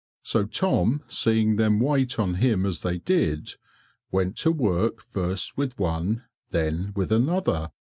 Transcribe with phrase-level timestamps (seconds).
[0.23, 3.53] So Tom seeing them wait on him as they did,
[4.11, 7.69] went to work first with one, then with another.